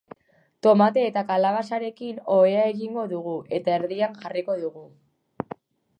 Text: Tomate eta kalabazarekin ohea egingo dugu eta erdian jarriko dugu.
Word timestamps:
Tomate 0.67 1.03
eta 1.09 1.23
kalabazarekin 1.31 2.17
ohea 2.37 2.65
egingo 2.71 3.03
dugu 3.15 3.37
eta 3.59 3.77
erdian 3.77 4.19
jarriko 4.25 4.57
dugu. 4.67 4.87